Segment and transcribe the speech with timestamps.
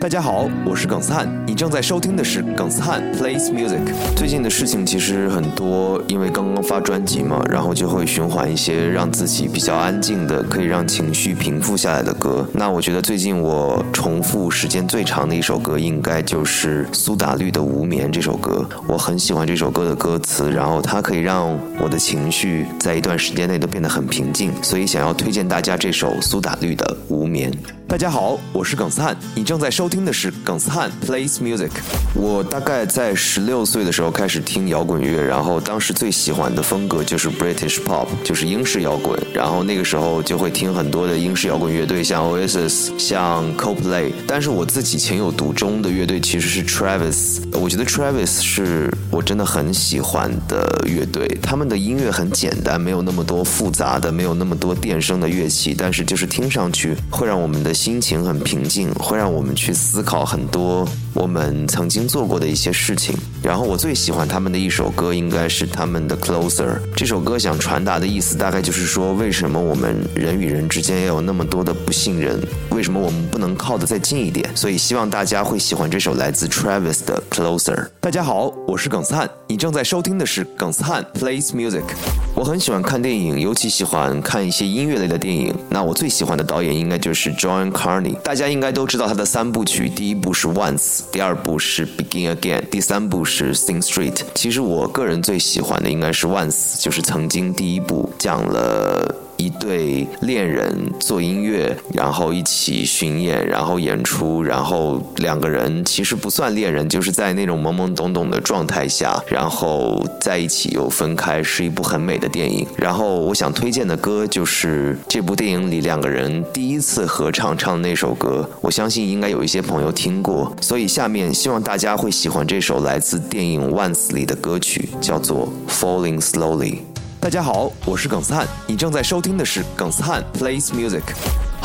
[0.00, 3.82] 大家好，我是耿斯汉，你正在收听的是耿斯汉 plays music。
[4.16, 12.48] 最近的事情其实很多，因为刚刚发专辑嘛，然后就会循环一些让自己比较安静的，可以让情绪平复下来的歌。
[12.54, 18.66] 那我觉得最近我重复时间最长的一首歌，应该就是苏打绿的《无眠》这首歌。
[18.86, 21.46] 我很喜欢这首歌的歌词，然后它可以让
[21.78, 27.52] 我的情绪在一段时间内都变得很平静，所以想要推荐大家这首苏打绿的《无眠》。
[27.90, 31.70] 大家好，我是耿斯汉，你正在收听的是耿斯汉 plays music。
[32.14, 39.20] 我大概在十六岁的时候开始听摇滚乐，然后当时最喜欢的风格就是 British pop，就是英式摇滚。
[39.34, 44.12] 然后那个时候就会听很多的英式摇滚乐队，像 Oasis、像 Coldplay。
[44.24, 47.40] 但是我自己情有独钟的乐队其实是 Travis。
[47.58, 51.26] 我觉得 Travis 是我真的很喜欢的乐队。
[51.42, 57.74] 他们的音乐很简单，没有那么多复杂的，没有那么多电声的乐器，但是就是听上去会让我们的。
[57.80, 63.16] 心情很平静，会让我们去思考很多我们曾经做过的一些事情。
[63.42, 66.76] 然后我最喜欢他们的一首歌，应该是他们的《Closer》。
[66.94, 72.38] 这首歌想传达的意思，大概就是说，为什么我们人与人之间要有那么多的不信任？
[72.68, 74.46] 为什么我们不能靠得再近一点？
[74.54, 77.76] 所以希望大家会喜欢这首来自 Travis 的《Closer》。
[77.98, 81.84] 大家好，我是耿斯汉，你正在收听的是耿斯汉 Plays Music。
[82.32, 85.54] 我很喜欢看电影，尤其喜欢看一些音乐类的电影。
[85.68, 88.14] 那我最喜欢的导演应该就是 John Carney。
[88.22, 94.22] 大家应该都知道他的三部曲，第一部是 Once，第二部是 Begin Again，第三部是 Sing Street。
[94.34, 99.14] 其实我个人最喜欢的应该是 Once，就是曾经第一部讲了。
[99.40, 112.66] 一对恋人做音乐，然后一起巡演，然后演出，然后两个人其实不算恋人，就是在那种懵懵懂懂的状态下，然后在一起又分开，是一部很美的电影。
[112.76, 126.74] 然后我想推荐的歌就是这部电影里两个人第一次合唱唱的那首歌，我相信应该有一些朋友听过，所以下面希望大家会喜欢这首来自电影《Once》里的歌曲，叫做《Falling Slowly》。
[127.20, 131.02] 大家好，我是耿斯汉，你正在收听的是耿斯汉 plays music。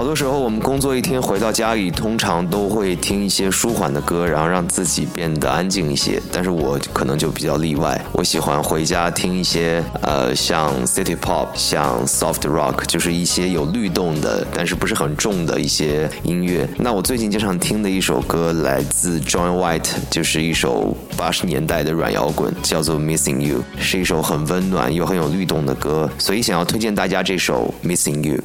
[0.00, 6.18] 好多时候，我们工作一天回到家里，通常都会听一些舒缓的歌，然后让自己变得安静一些。
[6.32, 16.66] 但是我可能就比较例外，我喜欢回家听一些呃，像 city pop，像 soft rock，就是一些有律动的，但是不是很重的一些音乐。
[16.78, 28.40] 那我最近经常听的一首歌来自 John White，就是一首八十年代的软摇滚，叫做 Missing You，是一首很温暖又很有律动的歌，所以想要推荐大家这首 Missing You。